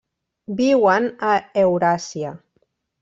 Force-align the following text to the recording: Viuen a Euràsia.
Viuen 0.61 1.05
a 1.33 1.35
Euràsia. 1.65 2.33